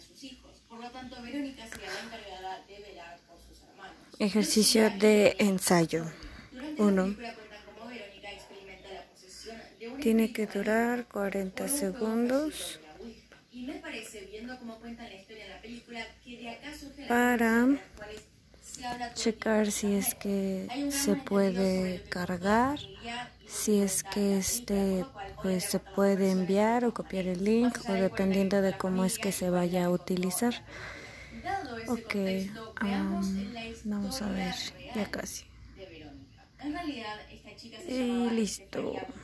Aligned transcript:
sus 0.00 0.24
hijos. 0.24 0.62
Por 0.68 0.80
lo 0.80 0.90
tanto, 0.90 1.20
Verónica 1.22 1.66
será 1.66 1.92
la 1.92 2.00
encargada 2.00 2.64
de 2.66 2.80
velar 2.80 3.18
por 3.28 3.38
sus 3.40 3.62
hermanos. 3.62 3.96
Ejercicio 4.18 4.90
de 4.90 5.36
ensayo. 5.38 6.04
Durante 6.52 6.82
1. 6.82 7.06
la 7.06 7.14
película 7.14 7.34
cuentan 7.34 7.60
cómo 7.64 7.90
Verónica 7.90 8.32
experimenta 8.32 8.88
la 8.92 9.04
posesión 9.06 9.56
de 9.78 9.88
un 9.88 10.00
Tiene 10.00 10.32
que 10.32 10.46
durar 10.46 11.06
40 11.06 11.64
por 11.64 11.72
un 11.72 11.78
segundos 11.78 12.80
la. 12.82 12.90
Y 13.52 13.62
me 13.62 13.74
parece, 13.74 14.26
viendo 14.30 14.58
cómo 14.58 14.78
cuentan 14.78 15.08
la 15.08 15.14
historia 15.14 15.44
de 15.44 15.50
la 15.50 15.60
película, 15.60 16.06
que 16.24 16.36
de 16.38 16.48
acá 16.50 16.76
surge 16.78 17.02
la 17.02 17.08
para 17.08 17.66
checar 19.14 19.70
si 19.70 19.88
en 19.88 19.94
es 19.94 20.14
que 20.14 20.90
se 20.90 21.14
puede 21.16 22.02
cargar, 22.08 22.78
en 22.78 23.04
la 23.04 23.30
si 23.46 23.80
es 23.80 24.02
que 24.04 24.32
la 24.32 24.38
este 24.38 25.04
pues 25.42 25.64
se 25.64 25.80
puede 25.80 26.30
enviar 26.30 26.84
o 26.84 26.94
copiar 26.94 27.26
el 27.26 27.44
link 27.44 27.78
o 27.88 27.96
dependiendo 27.96 28.60
de 28.62 28.74
cómo 28.74 29.04
es 29.04 29.18
que 29.18 29.32
se 29.32 29.50
vaya 29.50 29.84
a 29.86 29.90
utilizar. 29.90 30.54
Ok, 31.84 32.14
vamos 33.84 34.22
a 34.22 34.30
ver, 34.30 34.54
ya 34.92 35.06
casi. 35.10 35.44
Y 37.86 38.30
listo. 38.30 39.14